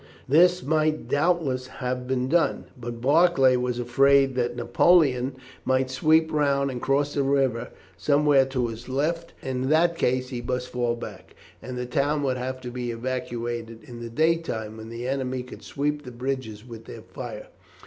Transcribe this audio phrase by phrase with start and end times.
[0.27, 6.71] This might doubtless have been done, but Barclay was afraid that Napoleon might sweep round
[6.71, 10.69] and cross the river somewhere to his left, and that in that case he must
[10.69, 14.89] fall back, and the town would have to be evacuated in the day time when
[14.89, 17.49] the enemy could sweep the bridges with their fire.